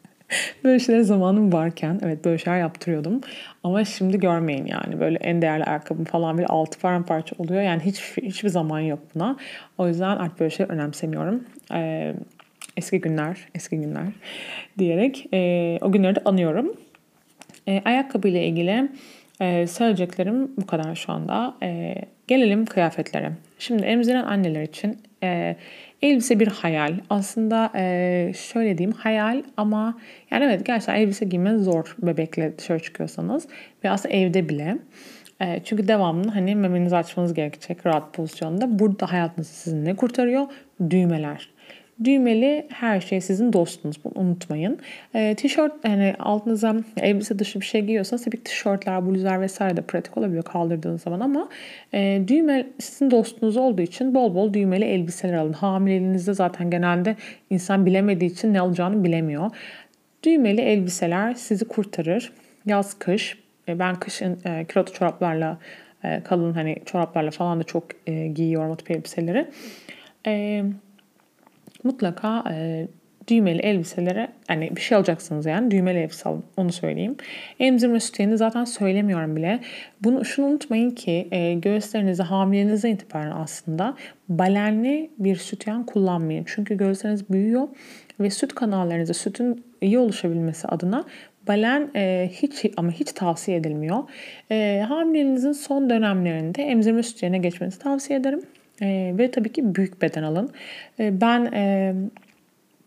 böyle 0.63 0.79
şeylere 0.79 1.03
zamanım 1.03 1.53
varken 1.53 1.99
evet 2.03 2.25
böyle 2.25 2.37
şeyler 2.37 2.59
yaptırıyordum. 2.59 3.21
Ama 3.63 3.85
şimdi 3.85 4.19
görmeyin 4.19 4.65
yani 4.65 4.99
böyle 4.99 5.17
en 5.17 5.41
değerli 5.41 5.63
ayakkabım 5.63 6.05
falan 6.05 6.37
bir 6.37 6.45
altı 6.49 6.79
paramparça 6.79 7.35
oluyor. 7.39 7.61
Yani 7.61 7.81
hiç 7.81 8.01
hiçbir 8.17 8.49
zaman 8.49 8.79
yok 8.79 8.99
buna. 9.15 9.37
O 9.77 9.87
yüzden 9.87 10.17
artık 10.17 10.39
böyle 10.39 10.49
şeyler 10.49 10.73
önemsemiyorum. 10.73 11.43
Ee, 11.73 12.13
eski 12.77 13.01
günler, 13.01 13.37
eski 13.55 13.77
günler 13.77 14.07
diyerek 14.77 15.27
e, 15.33 15.77
o 15.81 15.91
günleri 15.91 16.15
de 16.15 16.21
anıyorum. 16.25 16.73
E, 17.67 17.81
ayakkabı 17.85 18.27
ile 18.27 18.47
ilgili 18.47 18.89
ee, 19.43 19.67
söyleyeceklerim 19.67 20.51
bu 20.57 20.65
kadar 20.65 20.95
şu 20.95 21.11
anda. 21.11 21.55
Ee, 21.63 21.95
gelelim 22.27 22.65
kıyafetlere. 22.65 23.31
Şimdi 23.59 23.83
emziren 23.83 24.23
anneler 24.23 24.61
için 24.61 24.97
e, 25.23 25.55
elbise 26.01 26.39
bir 26.39 26.47
hayal. 26.47 26.93
Aslında 27.09 27.71
e, 27.75 28.33
şöyle 28.35 28.77
diyeyim 28.77 28.97
hayal 28.97 29.43
ama 29.57 29.99
yani 30.31 30.43
evet 30.45 30.65
gerçekten 30.65 30.95
elbise 30.95 31.25
giymeniz 31.25 31.63
zor 31.63 31.95
bebekle 32.01 32.57
dışarı 32.57 32.79
çıkıyorsanız. 32.79 33.47
Ve 33.83 33.89
aslında 33.89 34.15
evde 34.15 34.49
bile. 34.49 34.77
E, 35.41 35.61
çünkü 35.63 35.87
devamlı 35.87 36.29
hani 36.29 36.55
memenizi 36.55 36.95
açmanız 36.95 37.33
gerekecek 37.33 37.85
rahat 37.85 38.13
pozisyonda. 38.13 38.79
Burada 38.79 39.11
hayatınızı 39.11 39.53
sizin 39.53 39.85
ne 39.85 39.95
kurtarıyor? 39.95 40.45
Düğmeler. 40.89 41.52
Düğmeli 42.03 42.67
her 42.69 43.01
şey 43.01 43.21
sizin 43.21 43.53
dostunuz. 43.53 43.97
Bunu 44.03 44.13
unutmayın. 44.15 44.79
E, 45.15 45.35
tişört 45.35 45.73
yani 45.85 46.15
altınıza 46.19 46.75
elbise 46.97 47.39
dışı 47.39 47.61
bir 47.61 47.65
şey 47.65 47.81
giyiyorsanız 47.81 48.23
tabii 48.23 48.43
tişörtler, 48.43 49.05
bluzlar 49.05 49.41
vesaire 49.41 49.77
de 49.77 49.81
pratik 49.81 50.17
olabiliyor 50.17 50.43
kaldırdığınız 50.43 51.01
zaman 51.01 51.19
ama 51.19 51.49
e, 51.93 52.21
düğme 52.27 52.67
sizin 52.79 53.11
dostunuz 53.11 53.57
olduğu 53.57 53.81
için 53.81 54.15
bol 54.15 54.35
bol 54.35 54.53
düğmeli 54.53 54.85
elbiseler 54.85 55.33
alın. 55.33 55.53
Hamileliğinizde 55.53 56.33
zaten 56.33 56.69
genelde 56.69 57.15
insan 57.49 57.85
bilemediği 57.85 58.31
için 58.31 58.53
ne 58.53 58.61
alacağını 58.61 59.03
bilemiyor. 59.03 59.51
Düğmeli 60.23 60.61
elbiseler 60.61 61.33
sizi 61.33 61.67
kurtarır. 61.67 62.31
Yaz, 62.65 62.99
kış. 62.99 63.37
E, 63.67 63.79
ben 63.79 63.95
kışın 63.95 64.39
e, 64.45 64.65
kilotlu 64.65 64.93
çoraplarla 64.93 65.57
e, 66.03 66.21
kalın 66.23 66.53
hani 66.53 66.75
çoraplarla 66.85 67.31
falan 67.31 67.59
da 67.59 67.63
çok 67.63 67.83
e, 68.07 68.27
giyiyorum 68.27 68.71
o 68.71 68.75
tip 68.75 68.91
elbiseleri. 68.91 69.47
E, 70.27 70.63
mutlaka 71.83 72.43
e, 72.51 72.87
düğmeli 73.27 73.59
elbiselere 73.59 74.27
hani 74.47 74.75
bir 74.75 74.81
şey 74.81 74.97
alacaksınız 74.97 75.45
yani 75.45 75.71
düğmeli 75.71 75.99
elbise 75.99 76.29
alın 76.29 76.43
onu 76.57 76.71
söyleyeyim. 76.71 77.15
Emzirme 77.59 77.99
sütyeni 77.99 78.37
zaten 78.37 78.65
söylemiyorum 78.65 79.35
bile. 79.35 79.59
Bunu 80.01 80.25
şunu 80.25 80.45
unutmayın 80.45 80.89
ki 80.91 81.27
e, 81.31 81.53
göğüslerinizi 81.53 82.23
hamilenize 82.23 82.89
itibaren 82.89 83.31
aslında 83.31 83.95
balenli 84.29 85.09
bir 85.17 85.35
sütyen 85.35 85.85
kullanmayın. 85.85 86.43
Çünkü 86.47 86.77
göğüsleriniz 86.77 87.29
büyüyor 87.29 87.67
ve 88.19 88.29
süt 88.29 88.55
kanallarınızda 88.55 89.13
sütün 89.13 89.63
iyi 89.81 89.99
oluşabilmesi 89.99 90.67
adına 90.67 91.05
Balen 91.47 91.91
e, 91.95 92.29
hiç 92.33 92.65
ama 92.77 92.91
hiç 92.91 93.11
tavsiye 93.11 93.57
edilmiyor. 93.57 94.03
E, 94.51 94.85
hamileliğinizin 94.87 95.51
son 95.51 95.89
dönemlerinde 95.89 96.63
emzirme 96.63 97.03
sütyene 97.03 97.37
geçmenizi 97.37 97.79
tavsiye 97.79 98.19
ederim. 98.19 98.41
E, 98.83 99.13
ve 99.17 99.31
tabii 99.31 99.51
ki 99.51 99.75
büyük 99.75 100.01
beden 100.01 100.23
alın. 100.23 100.49
E, 100.99 101.21
ben 101.21 101.45
e, 101.45 101.93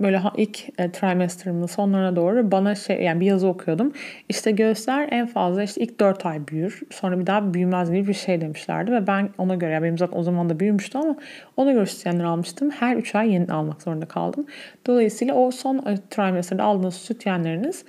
böyle 0.01 0.21
ilk 0.37 0.81
e, 0.81 0.93
trimesterımın 0.93 1.67
sonlarına 1.67 2.17
doğru 2.17 2.51
bana 2.51 2.75
şey 2.75 3.03
yani 3.03 3.21
bir 3.21 3.27
yazı 3.27 3.49
okuyordum. 3.49 3.93
İşte 4.29 4.51
göğüsler 4.51 5.09
en 5.11 5.27
fazla 5.27 5.63
işte 5.63 5.81
ilk 5.81 6.01
4 6.01 6.27
ay 6.27 6.49
büyür. 6.49 6.81
Sonra 6.91 7.21
bir 7.21 7.27
daha 7.27 7.55
büyümez 7.55 7.91
gibi 7.91 8.09
bir 8.09 8.15
şey 8.15 8.41
demişlerdi 8.41 8.93
ve 8.93 9.07
ben 9.07 9.29
ona 9.39 9.55
göre 9.55 9.73
yani 9.73 9.83
benim 9.83 9.99
zaten 9.99 10.19
o 10.19 10.23
zaman 10.23 10.49
da 10.49 10.61
büyümüştü 10.61 10.99
ama 10.99 11.17
ona 11.57 11.73
göre 11.73 11.87
sütyenler 11.87 12.25
almıştım. 12.25 12.71
Her 12.71 12.97
3 12.97 13.15
ay 13.15 13.33
yeni 13.33 13.53
almak 13.53 13.83
zorunda 13.83 14.07
kaldım. 14.07 14.47
Dolayısıyla 14.87 15.35
o 15.35 15.51
son 15.51 15.77
e, 15.77 15.97
trimesterde 16.11 16.63
aldığınız 16.63 16.95
sütyenleriniz 16.95 17.85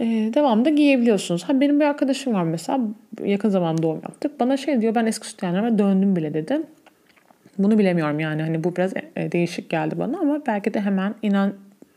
e, 0.00 0.04
devamında 0.34 0.70
giyebiliyorsunuz. 0.70 1.44
Ha, 1.44 1.60
benim 1.60 1.80
bir 1.80 1.84
arkadaşım 1.84 2.34
var 2.34 2.42
mesela 2.42 2.80
yakın 3.24 3.48
zamanda 3.48 3.82
doğum 3.82 4.00
yaptık. 4.02 4.40
Bana 4.40 4.56
şey 4.56 4.80
diyor 4.80 4.94
ben 4.94 5.06
eski 5.06 5.28
süt 5.28 5.42
yanlarıma 5.42 5.78
döndüm 5.78 6.16
bile 6.16 6.34
dedi. 6.34 6.60
Bunu 7.62 7.78
bilemiyorum 7.78 8.20
yani 8.20 8.42
hani 8.42 8.64
bu 8.64 8.76
biraz 8.76 8.92
e, 9.16 9.32
değişik 9.32 9.70
geldi 9.70 9.98
bana 9.98 10.18
ama 10.18 10.42
belki 10.46 10.74
de 10.74 10.80
hemen 10.80 11.14
inan 11.22 11.54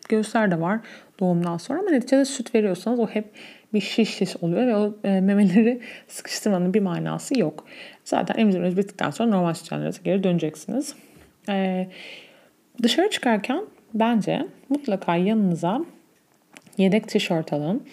göğüsler 0.10 0.52
de 0.52 0.62
var 0.62 0.80
doğumdan 1.20 1.58
sonra 1.58 1.80
ama 1.80 1.90
neticede 1.90 2.26
süt 2.26 2.56
veriyorsanız 2.56 3.00
o 3.00 3.08
hep 3.08 3.26
bir 3.74 3.82
şiş 3.82 4.10
şiş 4.10 4.38
oluyor 4.38 4.68
ve 4.68 4.76
o 4.76 4.96
e, 5.04 5.22
memeleri 5.22 5.82
sıkıştırmanın 6.08 6.74
bir 6.74 6.82
manası 6.82 7.40
yok. 7.40 7.66
Zaten 8.04 8.38
emzirmeniz 8.38 8.78
bittikten 8.78 9.10
sonra 9.10 9.30
normal 9.30 9.54
süt 9.54 10.04
geri 10.04 10.24
döneceksiniz. 10.24 10.96
E, 11.50 11.88
dışarı 12.84 13.10
çıkarken 13.10 13.66
bence 13.94 14.48
mutlaka 14.70 15.16
yanınıza 15.16 15.86
yedek 16.78 17.08
tişört 17.08 17.54
alın 17.54 17.84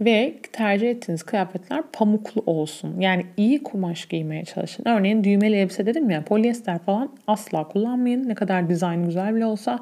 ve 0.00 0.34
tercih 0.52 0.90
ettiğiniz 0.90 1.22
kıyafetler 1.22 1.82
pamuklu 1.92 2.42
olsun. 2.46 3.00
Yani 3.00 3.26
iyi 3.36 3.62
kumaş 3.62 4.06
giymeye 4.06 4.44
çalışın. 4.44 4.84
Örneğin 4.88 5.24
düğmeli 5.24 5.56
elbise 5.56 5.86
dedim 5.86 6.10
ya 6.10 6.24
polyester 6.24 6.78
falan 6.78 7.12
asla 7.26 7.68
kullanmayın. 7.68 8.28
Ne 8.28 8.34
kadar 8.34 8.68
dizayn 8.68 9.04
güzel 9.04 9.34
bile 9.34 9.46
olsa 9.46 9.78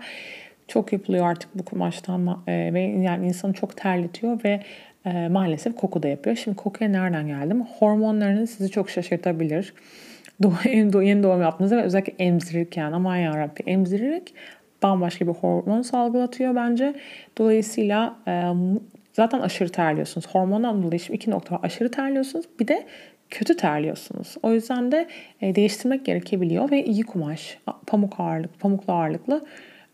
çok 0.68 0.92
yapılıyor 0.92 1.26
artık 1.26 1.50
bu 1.54 1.64
kumaştan 1.64 2.42
e, 2.46 2.74
ve 2.74 2.80
yani 2.80 3.26
insanı 3.26 3.52
çok 3.52 3.76
terletiyor 3.76 4.44
ve 4.44 4.60
e, 5.06 5.28
maalesef 5.28 5.76
koku 5.76 6.02
da 6.02 6.08
yapıyor. 6.08 6.36
Şimdi 6.36 6.56
kokuya 6.56 6.90
nereden 6.90 7.26
geldim? 7.26 7.64
Hormonlarınız 7.78 8.50
sizi 8.50 8.70
çok 8.70 8.90
şaşırtabilir. 8.90 9.74
Doğum, 10.42 11.02
yeni 11.02 11.22
doğum 11.22 11.42
yaptığınızda 11.42 11.76
ve 11.76 11.82
özellikle 11.82 12.24
emzirirken 12.24 12.92
aman 12.92 13.16
yarabbi 13.16 13.62
emzirirek 13.66 14.34
bambaşka 14.82 15.26
bir 15.26 15.32
hormon 15.32 15.82
salgılatıyor 15.82 16.54
bence. 16.54 16.94
Dolayısıyla 17.38 18.16
e, 18.28 18.52
zaten 19.18 19.40
aşırı 19.40 19.68
terliyorsunuz. 19.68 20.26
Hormondan 20.26 20.82
dolayı 20.82 21.00
şimdi 21.00 21.16
iki 21.16 21.30
nokta 21.30 21.54
var. 21.54 21.60
Aşırı 21.62 21.90
terliyorsunuz 21.90 22.44
bir 22.60 22.68
de 22.68 22.86
kötü 23.30 23.56
terliyorsunuz. 23.56 24.36
O 24.42 24.52
yüzden 24.52 24.92
de 24.92 25.08
e, 25.40 25.54
değiştirmek 25.54 26.04
gerekebiliyor 26.04 26.70
ve 26.70 26.84
iyi 26.84 27.02
kumaş, 27.02 27.58
pamuk 27.86 28.20
ağırlık, 28.20 28.60
pamuklu 28.60 28.92
ağırlıklı 28.92 29.46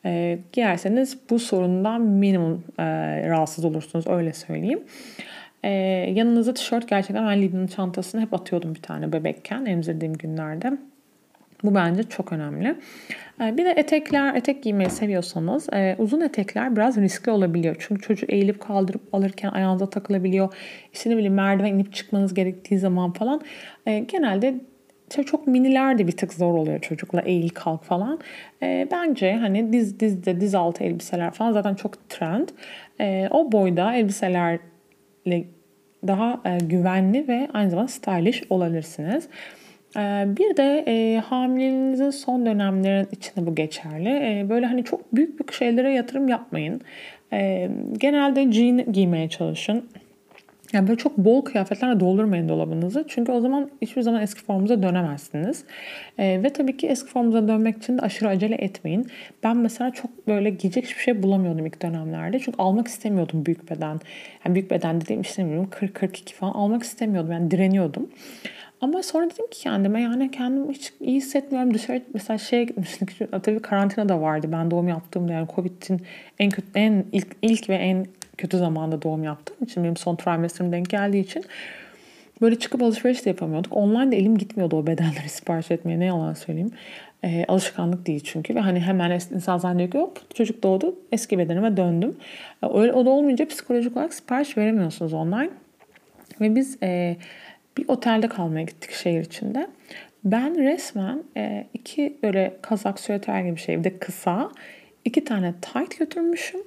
e, 0.05 0.39
giyerseniz 0.53 1.19
bu 1.31 1.39
sorundan 1.39 2.01
minimum 2.01 2.65
e, 2.79 2.85
rahatsız 3.29 3.65
olursunuz 3.65 4.07
öyle 4.07 4.33
söyleyeyim. 4.33 4.83
E, 5.63 5.71
yanınıza 6.15 6.55
tişört 6.55 6.89
gerçekten 6.89 7.27
ben 7.27 7.43
Lidl'in 7.43 7.67
çantasını 7.67 8.21
hep 8.21 8.35
atıyordum 8.35 8.75
bir 8.75 8.83
tane 8.83 9.13
bebekken 9.13 9.65
emzirdiğim 9.65 10.15
günlerde. 10.15 10.73
Bu 11.65 11.75
bence 11.75 12.03
çok 12.03 12.33
önemli. 12.33 12.75
E, 13.41 13.57
bir 13.57 13.65
de 13.65 13.71
etekler, 13.71 14.35
etek 14.35 14.63
giymeyi 14.63 14.91
seviyorsanız 14.91 15.69
e, 15.73 15.97
uzun 15.99 16.21
etekler 16.21 16.77
biraz 16.77 16.97
riskli 16.97 17.31
olabiliyor. 17.31 17.77
Çünkü 17.79 18.03
çocuğu 18.03 18.27
eğilip 18.29 18.61
kaldırıp 18.61 19.15
alırken 19.15 19.49
ayağınıza 19.49 19.91
takılabiliyor. 19.91 20.55
İşte 20.93 21.11
ne 21.11 21.15
bileyim 21.17 21.35
merdiven 21.35 21.75
inip 21.75 21.93
çıkmanız 21.93 22.35
gerektiği 22.35 22.79
zaman 22.79 23.13
falan. 23.13 23.41
E, 23.87 23.99
genelde 23.99 24.55
çok 25.27 25.47
miniler 25.47 25.99
de 25.99 26.07
bir 26.07 26.13
tık 26.13 26.33
zor 26.33 26.55
oluyor 26.55 26.81
çocukla 26.81 27.21
eğil 27.21 27.49
kalk 27.49 27.85
falan. 27.85 28.21
E, 28.63 28.89
bence 28.93 29.33
hani 29.33 29.73
diz 29.73 30.01
dizde 30.01 30.41
diz 30.41 30.55
altı 30.55 30.85
elbiseler 30.85 31.31
falan 31.31 31.53
zaten 31.53 31.75
çok 31.75 32.09
trend. 32.09 32.49
O 33.31 33.53
boyda 33.53 33.95
elbiselerle 33.95 35.45
daha 36.07 36.43
güvenli 36.59 37.29
ve 37.29 37.49
aynı 37.55 37.71
zamanda 37.71 37.89
stylish 37.89 38.43
olabilirsiniz. 38.51 39.29
E, 39.97 40.25
bir 40.37 40.57
de 40.57 40.85
e, 40.89 41.19
hamileliğinizin 41.19 42.11
son 42.11 42.47
dönemlerin 42.47 43.09
içinde 43.13 43.47
bu 43.47 43.55
geçerli. 43.55 44.09
E, 44.09 44.47
böyle 44.49 44.67
hani 44.67 44.85
çok 44.85 45.17
büyük 45.17 45.39
büyük 45.39 45.53
şeylere 45.53 45.93
yatırım 45.93 46.29
yapmayın. 46.29 46.81
E, 47.33 47.71
genelde 47.99 48.53
jean 48.53 48.93
giymeye 48.93 49.29
çalışın. 49.29 49.85
Yani 50.75 50.89
böyle 50.89 50.99
çok 50.99 51.19
bol 51.19 51.43
kıyafetlerle 51.43 52.01
doldurmayın 52.01 52.49
dolabınızı. 52.49 53.05
Çünkü 53.09 53.33
o 53.33 53.41
zaman 53.41 53.71
hiçbir 53.83 54.03
zaman 54.03 54.23
eski 54.23 54.43
formunuza 54.43 54.83
dönemezsiniz. 54.83 55.65
Ee, 56.19 56.41
ve 56.43 56.51
tabii 56.53 56.77
ki 56.77 56.87
eski 56.87 57.11
formunuza 57.11 57.49
dönmek 57.49 57.77
için 57.77 57.99
de 57.99 58.03
aşırı 58.03 58.29
acele 58.29 58.55
etmeyin. 58.55 59.07
Ben 59.43 59.57
mesela 59.57 59.91
çok 59.91 60.29
böyle 60.29 60.51
giyecek 60.51 60.85
hiçbir 60.85 61.03
şey 61.03 61.23
bulamıyordum 61.23 61.67
ilk 61.67 61.83
dönemlerde. 61.83 62.39
Çünkü 62.39 62.63
almak 62.63 62.89
istemiyordum 62.89 63.47
büyük 63.47 63.71
beden. 63.71 64.01
Yani 64.45 64.55
büyük 64.55 64.71
beden 64.71 65.01
dediğim 65.01 65.23
istemiyorum 65.23 65.69
40-42 65.81 66.35
falan 66.35 66.53
almak 66.53 66.83
istemiyordum. 66.83 67.33
Yani 67.33 67.51
direniyordum. 67.51 68.11
Ama 68.85 69.03
sonra 69.03 69.31
dedim 69.31 69.47
ki 69.51 69.61
kendime 69.61 70.03
yani 70.03 70.31
kendimi 70.31 70.75
hiç 70.75 70.93
iyi 71.01 71.17
hissetmiyorum. 71.17 71.75
Dışarı 71.75 72.03
mesela 72.15 72.39
şeye 72.39 72.65
gitmiştik. 72.65 73.11
Tabii 73.43 73.63
karantina 73.63 74.09
da 74.09 74.21
vardı. 74.21 74.49
Ben 74.53 74.71
doğum 74.71 74.89
yaptığımda 74.89 75.33
yani 75.33 75.49
Covid'in 75.55 76.01
en 76.39 76.51
kötü, 76.51 76.69
en 76.75 77.05
ilk, 77.13 77.27
ilk 77.43 77.69
ve 77.69 77.75
en 77.75 78.07
kötü 78.39 78.59
zamanda 78.59 79.03
doğum 79.03 79.25
yaptığım 79.25 79.57
için 79.67 79.85
benim 79.85 79.97
son 79.97 80.17
trimestrim 80.17 80.73
denk 80.73 80.91
geldiği 80.91 81.21
için 81.21 81.45
böyle 82.41 82.59
çıkıp 82.59 82.83
alışveriş 82.83 83.25
de 83.25 83.31
yapamıyorduk. 83.31 83.77
Online 83.77 84.13
de 84.13 84.17
elim 84.17 84.39
gitmiyordu 84.39 84.77
o 84.77 84.87
bedenleri 84.87 85.29
sipariş 85.29 85.71
etmeye 85.71 86.01
ne 86.01 86.05
yalan 86.05 86.35
söyleyeyim. 86.35 86.71
E, 87.25 87.45
alışkanlık 87.49 88.07
değil 88.07 88.21
çünkü 88.25 88.55
ve 88.55 88.61
hani 88.61 88.81
hemen 88.81 89.11
insan 89.11 89.59
zannediyor 89.59 89.91
ki 89.91 89.99
hop 89.99 90.35
çocuk 90.35 90.63
doğdu 90.63 90.97
eski 91.13 91.39
bedenime 91.39 91.77
döndüm. 91.77 92.17
E, 92.63 92.67
öyle 92.79 92.93
o 92.93 93.07
da 93.07 93.11
olmayınca 93.11 93.49
psikolojik 93.49 93.97
olarak 93.97 94.15
sipariş 94.15 94.57
veremiyorsunuz 94.57 95.13
online. 95.13 95.51
Ve 96.41 96.55
biz 96.55 96.79
e, 96.83 97.17
bir 97.77 97.89
otelde 97.89 98.29
kalmaya 98.29 98.65
gittik 98.65 98.91
şehir 98.91 99.21
içinde. 99.21 99.67
Ben 100.25 100.59
resmen 100.59 101.23
e, 101.37 101.67
iki 101.75 102.19
böyle 102.23 102.57
kazak 102.63 103.01
süveter 103.01 103.43
gibi 103.43 103.59
şey 103.59 103.79
bir 103.79 103.85
de 103.85 103.99
kısa 103.99 104.51
iki 105.05 105.25
tane 105.25 105.55
tight 105.61 105.99
götürmüşüm. 105.99 106.61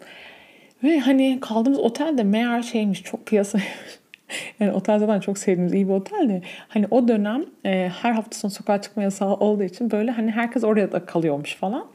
Ve 0.83 0.99
hani 0.99 1.37
kaldığımız 1.41 1.79
otel 1.79 2.17
de 2.17 2.23
meğer 2.23 2.61
şeymiş 2.61 3.03
çok 3.03 3.25
piyasa 3.25 3.59
yani 4.59 4.71
otel 4.71 4.99
zaten 4.99 5.19
çok 5.19 5.37
sevdiğimiz 5.37 5.73
iyi 5.73 5.87
bir 5.87 5.93
otel 5.93 6.29
de 6.29 6.41
hani 6.67 6.85
o 6.91 7.07
dönem 7.07 7.45
e, 7.65 7.91
her 8.01 8.11
hafta 8.11 8.37
sonu 8.37 8.51
sokağa 8.51 8.81
çıkma 8.81 9.03
yasağı 9.03 9.33
olduğu 9.33 9.63
için 9.63 9.91
böyle 9.91 10.11
hani 10.11 10.31
herkes 10.31 10.63
oraya 10.63 10.91
da 10.91 11.05
kalıyormuş 11.05 11.55
falan. 11.55 11.87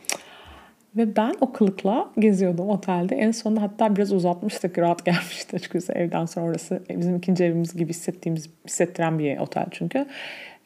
Ve 0.97 1.17
ben 1.17 1.35
o 1.41 1.53
kılıkla 1.53 2.11
geziyordum 2.19 2.69
otelde. 2.69 3.17
En 3.17 3.31
sonunda 3.31 3.63
hatta 3.63 3.97
biraz 3.97 4.13
uzatmıştık. 4.13 4.79
Rahat 4.79 5.05
gelmişti 5.05 5.57
açıkçası 5.57 5.93
evden 5.93 6.27
sonra 6.27 6.47
orası. 6.47 6.83
Bizim 6.91 7.17
ikinci 7.17 7.45
evimiz 7.45 7.77
gibi 7.77 7.91
hissettiğimiz, 7.91 8.51
hissettiren 8.67 9.19
bir 9.19 9.39
otel 9.39 9.67
çünkü. 9.71 10.07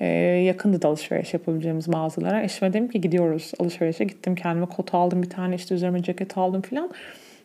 Ee, 0.01 0.07
yakındı 0.47 0.83
da 0.83 0.89
alışveriş 0.89 1.35
yapabileceğimiz 1.35 1.89
mağazalara. 1.89 2.43
Eşime 2.43 2.73
dedim 2.73 2.89
ki 2.89 3.01
gidiyoruz 3.01 3.53
alışverişe. 3.59 4.05
Gittim 4.05 4.35
kendime 4.35 4.67
kot 4.67 4.95
aldım 4.95 5.23
bir 5.23 5.31
tane 5.31 5.55
işte 5.55 5.75
üzerime 5.75 6.03
ceket 6.03 6.39
aldım 6.39 6.63
filan. 6.63 6.91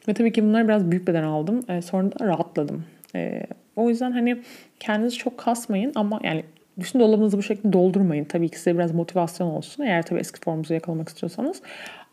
Ve 0.07 0.13
tabii 0.13 0.31
ki 0.31 0.43
bunları 0.43 0.67
biraz 0.67 0.91
büyük 0.91 1.07
beden 1.07 1.23
aldım. 1.23 1.63
Ee, 1.69 1.81
sonra 1.81 2.11
da 2.11 2.25
rahatladım. 2.25 2.85
Ee, 3.15 3.43
o 3.75 3.89
yüzden 3.89 4.11
hani 4.11 4.41
kendinizi 4.79 5.17
çok 5.17 5.37
kasmayın 5.37 5.91
ama 5.95 6.19
yani 6.23 6.43
bütün 6.77 6.99
dolabınızı 6.99 7.37
bu 7.37 7.43
şekilde 7.43 7.73
doldurmayın. 7.73 8.23
Tabii 8.23 8.49
ki 8.49 8.57
size 8.57 8.75
biraz 8.75 8.91
motivasyon 8.91 9.47
olsun. 9.47 9.83
Eğer 9.83 10.05
tabii 10.05 10.19
eski 10.19 10.39
formunuzu 10.39 10.73
yakalamak 10.73 11.09
istiyorsanız. 11.09 11.61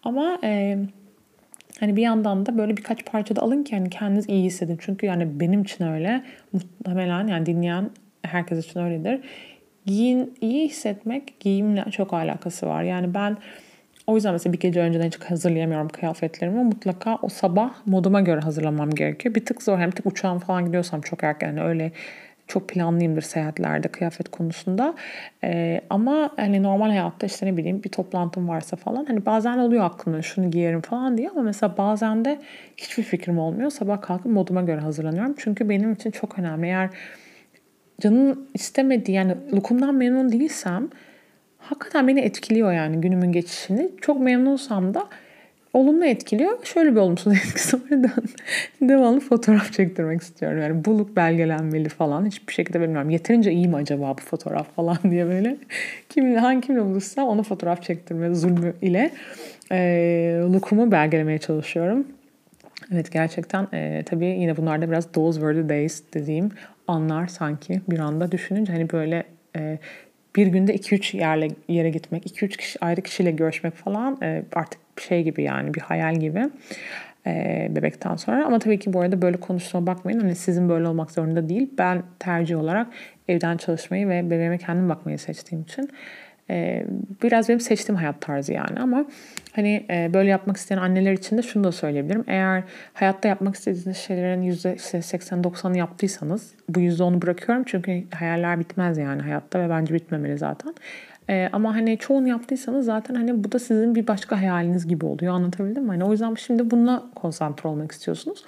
Ama 0.02 0.38
e, 0.44 0.78
hani 1.80 1.96
bir 1.96 2.02
yandan 2.02 2.46
da 2.46 2.58
böyle 2.58 2.76
birkaç 2.76 3.04
parça 3.04 3.36
da 3.36 3.42
alın 3.42 3.64
ki 3.64 3.76
hani 3.76 3.90
kendiniz 3.90 4.28
iyi 4.28 4.44
hissedin. 4.44 4.78
Çünkü 4.80 5.06
yani 5.06 5.40
benim 5.40 5.62
için 5.62 5.84
öyle. 5.84 6.24
Muhtemelen 6.52 7.26
yani 7.26 7.46
dinleyen 7.46 7.90
herkes 8.22 8.66
için 8.66 8.80
öyledir. 8.80 9.20
Giyin, 9.86 10.34
iyi 10.40 10.68
hissetmek 10.68 11.40
giyimle 11.40 11.84
çok 11.90 12.14
alakası 12.14 12.66
var. 12.66 12.82
Yani 12.82 13.14
ben 13.14 13.36
o 14.06 14.14
yüzden 14.14 14.32
mesela 14.32 14.52
bir 14.52 14.60
gece 14.60 14.80
önceden 14.80 15.06
hiç 15.06 15.20
hazırlayamıyorum 15.20 15.88
kıyafetlerimi. 15.88 16.64
Mutlaka 16.64 17.18
o 17.22 17.28
sabah 17.28 17.70
moduma 17.86 18.20
göre 18.20 18.40
hazırlamam 18.40 18.90
gerekiyor. 18.90 19.34
Bir 19.34 19.44
tık 19.44 19.62
zor 19.62 19.78
hem 19.78 19.90
tık 19.90 20.06
uçağım 20.06 20.38
falan 20.38 20.66
gidiyorsam 20.66 21.00
çok 21.00 21.24
erken 21.24 21.48
yani 21.48 21.62
öyle 21.62 21.92
çok 22.48 22.68
planlıyımdır 22.68 23.22
seyahatlerde 23.22 23.88
kıyafet 23.88 24.28
konusunda. 24.28 24.94
Ee, 25.44 25.80
ama 25.90 26.30
hani 26.36 26.62
normal 26.62 26.88
hayatta 26.88 27.26
işte 27.26 27.46
ne 27.46 27.56
bileyim 27.56 27.82
bir 27.82 27.88
toplantım 27.88 28.48
varsa 28.48 28.76
falan 28.76 29.04
hani 29.04 29.26
bazen 29.26 29.58
oluyor 29.58 29.84
aklımda 29.84 30.22
şunu 30.22 30.50
giyerim 30.50 30.80
falan 30.80 31.18
diye 31.18 31.30
ama 31.30 31.42
mesela 31.42 31.76
bazen 31.78 32.24
de 32.24 32.38
hiçbir 32.76 33.02
fikrim 33.02 33.38
olmuyor. 33.38 33.70
Sabah 33.70 34.02
kalkıp 34.02 34.32
moduma 34.32 34.62
göre 34.62 34.80
hazırlanıyorum. 34.80 35.34
Çünkü 35.38 35.68
benim 35.68 35.92
için 35.92 36.10
çok 36.10 36.38
önemli. 36.38 36.66
Eğer 36.66 36.90
canın 38.00 38.48
istemediği 38.54 39.12
yani 39.12 39.34
lookumdan 39.54 39.94
memnun 39.94 40.32
değilsem 40.32 40.88
hakikaten 41.58 42.08
beni 42.08 42.20
etkiliyor 42.20 42.72
yani 42.72 43.00
günümün 43.00 43.32
geçişini. 43.32 43.90
Çok 44.00 44.20
memnunsam 44.20 44.94
da 44.94 45.08
olumlu 45.72 46.04
etkiliyor. 46.04 46.64
Şöyle 46.64 46.90
bir 46.90 47.00
olumsuz 47.00 47.32
etkisi 47.46 47.76
var. 47.76 48.12
Devamlı 48.80 49.20
fotoğraf 49.20 49.72
çektirmek 49.72 50.22
istiyorum. 50.22 50.58
Yani 50.62 50.84
buluk 50.84 51.16
belgelenmeli 51.16 51.88
falan. 51.88 52.26
Hiçbir 52.26 52.52
şekilde 52.52 52.80
bilmiyorum. 52.80 53.10
Yeterince 53.10 53.52
iyi 53.52 53.68
mi 53.68 53.76
acaba 53.76 54.14
bu 54.18 54.22
fotoğraf 54.22 54.74
falan 54.76 54.98
diye 55.10 55.26
böyle. 55.26 55.56
Kimle, 56.08 56.38
hangi 56.38 56.66
kimle 56.66 56.84
buluşsam 56.84 57.28
ona 57.28 57.42
fotoğraf 57.42 57.82
çektirme 57.82 58.34
zulmü 58.34 58.74
ile 58.82 59.10
e, 59.72 60.40
lookumu 60.52 60.92
belgelemeye 60.92 61.38
çalışıyorum. 61.38 62.06
Evet 62.92 63.12
gerçekten 63.12 63.68
e, 63.72 64.02
tabii 64.06 64.26
yine 64.26 64.56
bunlarda 64.56 64.88
biraz 64.88 65.12
those 65.12 65.40
were 65.40 65.62
the 65.62 65.68
days 65.68 66.02
dediğim 66.14 66.50
anlar 66.88 67.26
sanki 67.26 67.80
bir 67.88 67.98
anda 67.98 68.32
düşününce 68.32 68.72
hani 68.72 68.90
böyle 68.90 69.24
e, 69.56 69.78
bir 70.38 70.46
günde 70.46 70.74
2-3 70.76 71.16
yerle 71.16 71.48
yere 71.68 71.90
gitmek, 71.90 72.26
2-3 72.26 72.48
kişi 72.56 72.84
ayrı 72.84 73.00
kişiyle 73.02 73.30
görüşmek 73.30 73.74
falan 73.74 74.18
e, 74.22 74.42
artık 74.52 74.80
şey 75.00 75.22
gibi 75.22 75.42
yani 75.42 75.74
bir 75.74 75.80
hayal 75.80 76.14
gibi. 76.14 76.42
e, 77.26 77.66
bebekten 77.70 78.16
sonra. 78.16 78.46
Ama 78.46 78.58
tabii 78.58 78.78
ki 78.78 78.92
bu 78.92 79.00
arada 79.00 79.22
böyle 79.22 79.36
konuştuğuma 79.40 79.86
bakmayın. 79.86 80.20
Hani 80.20 80.34
sizin 80.34 80.68
böyle 80.68 80.88
olmak 80.88 81.10
zorunda 81.10 81.48
değil. 81.48 81.70
Ben 81.78 82.02
tercih 82.18 82.58
olarak 82.58 82.86
evden 83.28 83.56
çalışmayı 83.56 84.08
ve 84.08 84.30
bebeğime 84.30 84.58
kendim 84.58 84.88
bakmayı 84.88 85.18
seçtiğim 85.18 85.64
için 85.64 85.90
e, 86.50 86.86
biraz 87.22 87.48
benim 87.48 87.60
seçtiğim 87.60 87.96
hayat 87.96 88.20
tarzı 88.20 88.52
yani 88.52 88.80
ama 88.80 89.04
hani 89.52 89.86
e, 89.90 90.10
böyle 90.14 90.30
yapmak 90.30 90.56
isteyen 90.56 90.78
anneler 90.78 91.12
için 91.12 91.38
de 91.38 91.42
şunu 91.42 91.64
da 91.64 91.72
söyleyebilirim. 91.72 92.24
Eğer 92.26 92.62
hayatta 92.94 93.28
yapmak 93.28 93.54
istediğiniz 93.54 93.96
şeylerin 93.96 94.42
%80-90'ını 94.42 95.78
yaptıysanız 95.78 96.54
bu 96.68 96.80
%10'u 96.80 97.22
bırakıyorum 97.22 97.64
çünkü 97.66 98.04
hayaller 98.14 98.60
bitmez 98.60 98.98
yani 98.98 99.22
hayatta 99.22 99.60
ve 99.60 99.70
bence 99.70 99.94
bitmemeli 99.94 100.38
zaten. 100.38 100.74
Ee, 101.30 101.48
ama 101.52 101.74
hani 101.74 101.98
çoğunu 101.98 102.28
yaptıysanız 102.28 102.86
zaten 102.86 103.14
hani 103.14 103.44
bu 103.44 103.52
da 103.52 103.58
sizin 103.58 103.94
bir 103.94 104.06
başka 104.06 104.40
hayaliniz 104.40 104.88
gibi 104.88 105.06
oluyor. 105.06 105.34
Anlatabildim 105.34 105.82
mi? 105.82 105.88
Hani 105.88 106.04
o 106.04 106.12
yüzden 106.12 106.34
şimdi 106.34 106.70
bununla 106.70 107.02
konsantre 107.14 107.68
olmak 107.68 107.92
istiyorsunuz. 107.92 108.44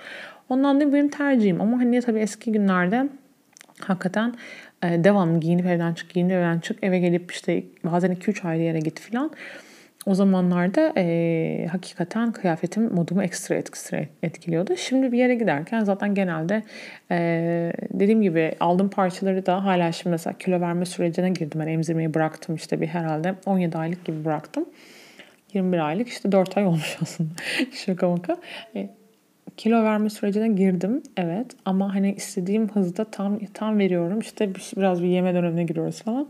Ondan 0.49 0.81
da 0.81 0.93
benim 0.93 1.09
tercihim. 1.09 1.61
Ama 1.61 1.79
hani 1.79 2.01
tabii 2.01 2.19
eski 2.19 2.53
günlerde 2.53 3.09
hakikaten 3.81 4.35
devamlı 4.83 5.41
giyinip 5.41 5.67
evden 5.67 5.95
çık, 5.95 6.11
giyinip 6.11 6.33
evden 6.33 6.59
çık, 6.59 6.85
eve 6.85 6.99
gelip 6.99 7.33
işte 7.33 7.63
bazen 7.85 8.13
2-3 8.13 8.49
ayrı 8.49 8.63
yere 8.63 8.79
git 8.79 9.01
filan. 9.01 9.31
O 10.07 10.15
zamanlarda 10.15 10.93
e, 10.97 11.67
hakikaten 11.73 12.33
kıyafetim 12.33 12.95
modumu 12.95 13.23
ekstra 13.23 13.55
ekstra 13.55 13.99
etkiliyordu. 14.23 14.77
Şimdi 14.77 15.13
bir 15.13 15.19
yere 15.19 15.35
giderken 15.35 15.85
zaten 15.85 16.15
genelde 16.15 16.63
e, 17.11 17.73
dediğim 17.91 18.23
gibi 18.23 18.55
aldığım 18.61 18.91
parçaları 18.91 19.47
da 19.47 19.65
hala 19.65 19.93
şimdi 19.93 20.11
mesela 20.11 20.39
kilo 20.39 20.61
verme 20.61 20.85
sürecine 20.85 21.31
girdim. 21.31 21.61
Ben 21.61 21.67
emzirmeyi 21.67 22.15
bıraktım 22.15 22.55
işte 22.55 22.81
bir 22.81 22.87
herhalde 22.87 23.35
17 23.47 23.79
aylık 23.79 24.05
gibi 24.05 24.25
bıraktım. 24.25 24.65
21 25.55 25.79
aylık 25.79 26.09
işte 26.09 26.33
4 26.33 26.57
ay 26.57 26.67
olmuş 26.67 26.99
aslında. 27.03 27.31
Şaka 27.73 28.09
maka. 28.09 28.37
E, 28.77 28.89
kilo 29.61 29.85
verme 29.85 30.11
sürecine 30.11 30.49
girdim 30.49 31.03
evet 31.17 31.47
ama 31.65 31.95
hani 31.95 32.15
istediğim 32.15 32.69
hızda 32.69 33.05
tam 33.05 33.39
tam 33.55 33.79
veriyorum 33.79 34.19
işte 34.19 34.55
biraz 34.77 35.03
bir 35.03 35.09
yeme 35.09 35.35
dönemine 35.35 35.65
giriyoruz 35.65 36.03
falan. 36.03 36.29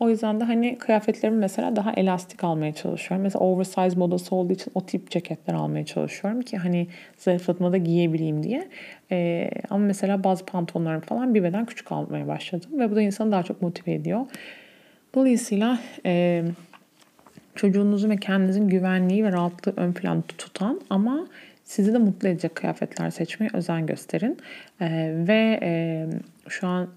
O 0.00 0.08
yüzden 0.08 0.40
de 0.40 0.44
hani 0.44 0.78
kıyafetlerimi 0.78 1.38
mesela 1.38 1.76
daha 1.76 1.92
elastik 1.92 2.44
almaya 2.44 2.74
çalışıyorum. 2.74 3.22
Mesela 3.22 3.44
oversize 3.44 3.98
modası 3.98 4.34
olduğu 4.34 4.52
için 4.52 4.72
o 4.74 4.86
tip 4.86 5.10
ceketler 5.10 5.54
almaya 5.54 5.86
çalışıyorum 5.86 6.42
ki 6.42 6.56
hani 6.56 6.86
zayıflatmada 7.16 7.76
giyebileyim 7.76 8.42
diye. 8.42 8.68
Ee, 9.12 9.50
ama 9.70 9.84
mesela 9.84 10.24
bazı 10.24 10.46
pantolonlarım 10.46 11.00
falan 11.00 11.34
bir 11.34 11.42
beden 11.42 11.66
küçük 11.66 11.92
almaya 11.92 12.28
başladım 12.28 12.70
ve 12.72 12.90
bu 12.90 12.96
da 12.96 13.02
insanı 13.02 13.32
daha 13.32 13.42
çok 13.42 13.62
motive 13.62 13.94
ediyor. 13.94 14.26
Dolayısıyla 15.14 15.78
e, 16.06 16.44
çocuğunuzun 17.58 18.10
ve 18.10 18.16
kendinizin 18.16 18.68
güvenliği 18.68 19.24
ve 19.24 19.32
rahatlığı 19.32 19.72
ön 19.76 19.92
planda 19.92 20.22
tutan 20.38 20.80
ama 20.90 21.26
sizi 21.64 21.94
de 21.94 21.98
mutlu 21.98 22.28
edecek 22.28 22.54
kıyafetler 22.54 23.10
seçmeye 23.10 23.50
özen 23.54 23.86
gösterin. 23.86 24.38
Ee, 24.80 25.14
ve 25.28 25.60
e, 25.62 26.06
şu 26.48 26.66
an 26.66 26.88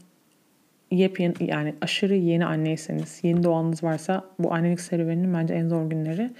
yepyeni 0.91 1.33
yani 1.39 1.75
aşırı 1.81 2.15
yeni 2.15 2.45
anneyseniz, 2.45 3.19
yeni 3.23 3.43
doğanınız 3.43 3.83
varsa 3.83 4.25
bu 4.39 4.53
annelik 4.53 4.79
serüveninin 4.79 5.33
bence 5.33 5.53
en 5.53 5.67
zor 5.67 5.89
günleri. 5.89 6.31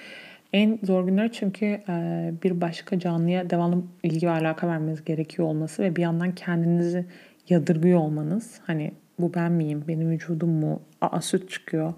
En 0.53 0.79
zor 0.83 1.05
günleri 1.05 1.31
çünkü 1.31 1.65
e, 1.65 2.33
bir 2.43 2.61
başka 2.61 2.99
canlıya 2.99 3.49
devamlı 3.49 3.83
ilgi 4.03 4.27
ve 4.27 4.31
alaka 4.31 4.67
vermeniz 4.67 5.05
gerekiyor 5.05 5.47
olması 5.47 5.83
ve 5.83 5.95
bir 5.95 6.01
yandan 6.01 6.35
kendinizi 6.35 7.05
yadırgıyor 7.49 7.99
olmanız. 7.99 8.59
Hani 8.67 8.91
bu 9.19 9.33
ben 9.33 9.51
miyim, 9.51 9.83
benim 9.87 10.09
vücudum 10.09 10.49
mu, 10.49 10.81
aa 11.01 11.21
süt 11.21 11.49
çıkıyor 11.49 11.93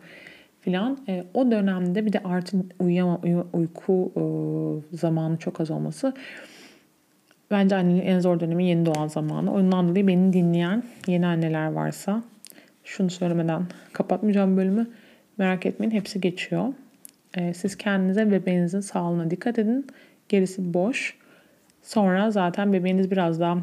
filan. 0.63 0.97
E, 1.07 1.23
o 1.33 1.51
dönemde 1.51 2.05
bir 2.05 2.13
de 2.13 2.19
artı 2.19 2.57
uyuyama, 2.79 3.19
uy- 3.23 3.45
uyku 3.53 4.11
e, 4.15 4.23
zamanı 4.97 5.37
çok 5.37 5.61
az 5.61 5.71
olması. 5.71 6.13
Bence 7.51 7.75
annenin 7.75 8.01
en 8.01 8.19
zor 8.19 8.39
dönemi 8.39 8.65
yeni 8.65 8.85
doğan 8.85 9.07
zamanı. 9.07 9.53
Ondan 9.53 9.87
dolayı 9.89 10.07
beni 10.07 10.33
dinleyen 10.33 10.83
yeni 11.07 11.27
anneler 11.27 11.71
varsa 11.71 12.23
şunu 12.83 13.09
söylemeden 13.09 13.67
kapatmayacağım 13.93 14.57
bölümü. 14.57 14.87
Merak 15.37 15.65
etmeyin 15.65 15.91
hepsi 15.91 16.21
geçiyor. 16.21 16.73
Ee, 17.37 17.53
siz 17.53 17.77
kendinize 17.77 18.31
bebeğinizin 18.31 18.79
sağlığına 18.79 19.31
dikkat 19.31 19.59
edin. 19.59 19.87
Gerisi 20.29 20.73
boş. 20.73 21.17
Sonra 21.83 22.31
zaten 22.31 22.73
bebeğiniz 22.73 23.11
biraz 23.11 23.39
daha 23.39 23.57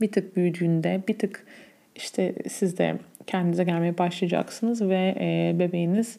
bir 0.00 0.12
tık 0.12 0.36
büyüdüğünde 0.36 1.02
bir 1.08 1.18
tık 1.18 1.46
işte 1.96 2.34
siz 2.48 2.78
de 2.78 2.98
kendinize 3.26 3.64
gelmeye 3.64 3.98
başlayacaksınız 3.98 4.82
ve 4.82 5.14
e, 5.20 5.58
bebeğiniz 5.58 6.18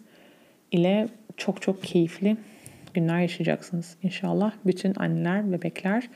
ile 0.71 1.07
çok 1.37 1.61
çok 1.61 1.83
keyifli 1.83 2.37
günler 2.93 3.19
yaşayacaksınız. 3.19 3.97
İnşallah 4.03 4.51
bütün 4.65 4.93
anneler, 4.99 5.51
bebekler 5.51 6.09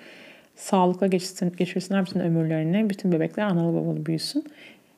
sağlıkla 0.56 1.08
geçirsin, 1.08 1.54
geçirsinler 1.58 2.06
bütün 2.06 2.19
ömürlerini. 2.19 2.89
Bütün 2.89 3.12
bebekler 3.12 3.43
analı 3.43 3.74
babalı 3.74 4.06
büyüsün 4.06 4.43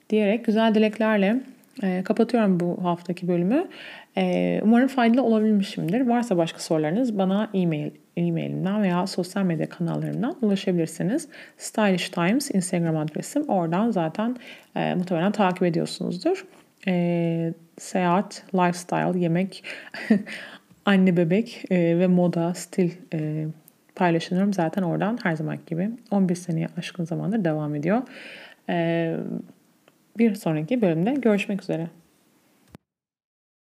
diyerek 0.10 0.46
güzel 0.46 0.76
dileklerle 0.76 1.42
e, 1.84 2.04
kapatıyorum 2.04 2.60
bu 2.60 2.84
haftaki 2.84 3.28
bölümü. 3.28 3.68
E, 4.18 4.60
umarım 4.64 4.88
faydalı 4.88 5.24
olabilmişimdir. 5.24 6.02
Varsa 6.02 6.38
başka 6.38 6.60
sorularınız 6.60 7.18
bana 7.18 7.50
e-mail 7.54 7.92
e-mailimden 8.18 8.84
veya 8.84 9.08
sosyal 9.08 9.44
medya 9.44 9.70
kanallarımdan 9.70 10.36
ulaşabilirsiniz. 10.42 11.28
Stylish 11.58 12.10
Times 12.10 12.52
Instagram 12.52 12.98
adresim. 12.98 13.50
Oradan 13.50 13.92
zaten 13.92 14.38
e, 14.76 14.96
muhtemelen 14.96 15.32
takip 15.32 15.64
ediyorsunuzdur. 15.64 16.46
E, 16.88 17.54
seyahat, 17.78 18.44
lifestyle, 18.54 19.20
yemek, 19.20 19.64
anne 20.86 21.18
bebek 21.18 21.64
e, 21.70 22.00
ve 22.00 22.08
moda, 22.08 22.54
stil 22.54 22.92
e, 23.14 23.46
paylaşıyorum. 23.96 24.54
Zaten 24.54 24.82
oradan 24.82 25.20
her 25.24 25.36
zaman 25.36 25.58
gibi 25.68 25.90
11 26.12 26.36
seneye 26.36 26.68
aşkın 26.78 27.06
zamandır 27.06 27.46
devam 27.46 27.76
ediyor. 27.76 28.02
E, 28.70 29.16
bir 30.18 30.36
sonraki 30.36 30.82
bölümde 30.82 31.14
görüşmek 31.14 31.62
üzere. 31.64 31.88